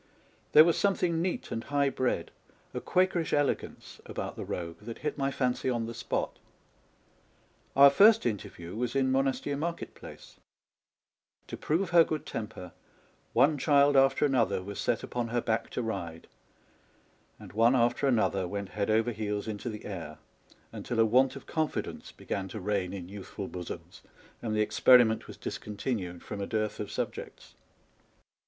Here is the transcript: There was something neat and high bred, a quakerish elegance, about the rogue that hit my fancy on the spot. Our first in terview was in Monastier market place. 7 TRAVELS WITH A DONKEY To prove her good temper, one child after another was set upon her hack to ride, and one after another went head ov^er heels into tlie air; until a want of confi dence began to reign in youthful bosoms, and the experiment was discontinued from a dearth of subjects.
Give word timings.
There 0.53 0.63
was 0.63 0.79
something 0.79 1.21
neat 1.21 1.51
and 1.51 1.65
high 1.65 1.91
bred, 1.91 2.31
a 2.73 2.81
quakerish 2.81 3.33
elegance, 3.33 4.01
about 4.07 4.35
the 4.35 4.43
rogue 4.43 4.79
that 4.79 4.97
hit 4.97 5.15
my 5.15 5.29
fancy 5.29 5.69
on 5.69 5.85
the 5.85 5.93
spot. 5.93 6.39
Our 7.75 7.91
first 7.91 8.25
in 8.25 8.37
terview 8.37 8.75
was 8.75 8.95
in 8.95 9.11
Monastier 9.11 9.55
market 9.59 9.93
place. 9.93 10.37
7 11.47 11.61
TRAVELS 11.61 11.61
WITH 11.61 11.61
A 11.61 11.61
DONKEY 11.61 11.61
To 11.61 11.67
prove 11.67 11.89
her 11.91 12.03
good 12.03 12.25
temper, 12.25 12.71
one 13.33 13.59
child 13.59 13.95
after 13.95 14.25
another 14.25 14.63
was 14.63 14.79
set 14.79 15.03
upon 15.03 15.27
her 15.27 15.43
hack 15.45 15.69
to 15.69 15.83
ride, 15.83 16.25
and 17.39 17.53
one 17.53 17.75
after 17.75 18.07
another 18.07 18.47
went 18.47 18.69
head 18.69 18.89
ov^er 18.89 19.13
heels 19.13 19.47
into 19.47 19.69
tlie 19.69 19.85
air; 19.85 20.17
until 20.71 20.99
a 20.99 21.05
want 21.05 21.35
of 21.35 21.45
confi 21.45 21.83
dence 21.83 22.11
began 22.11 22.47
to 22.47 22.59
reign 22.59 22.91
in 22.91 23.07
youthful 23.07 23.47
bosoms, 23.47 24.01
and 24.41 24.55
the 24.55 24.61
experiment 24.61 25.27
was 25.27 25.37
discontinued 25.37 26.23
from 26.23 26.41
a 26.41 26.47
dearth 26.47 26.79
of 26.79 26.89
subjects. 26.91 27.53